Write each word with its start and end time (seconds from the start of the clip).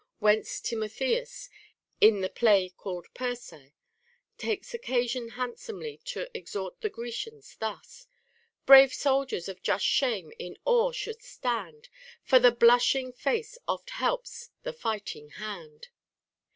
Whence 0.17 0.59
Timotheus, 0.59 1.47
in 1.99 2.21
the 2.21 2.29
play 2.29 2.69
called 2.69 3.05
Persae, 3.13 3.73
takes 4.39 4.73
occasion 4.73 5.29
handsomely 5.29 5.97
to 6.05 6.27
exhort 6.35 6.81
the 6.81 6.89
Grecians 6.89 7.55
thus:— 7.57 8.07
Brave 8.65 8.95
soldiers 8.95 9.47
of 9.47 9.61
just 9.61 9.85
shame 9.85 10.33
in 10.39 10.57
awe 10.65 10.91
should 10.91 11.21
stand; 11.21 11.87
For 12.23 12.39
the 12.39 12.51
blushing 12.51 13.13
lace 13.23 13.59
oft 13.67 13.91
helps 13.91 14.49
the 14.63 14.73
fighting 14.73 15.29
hand. 15.37 15.89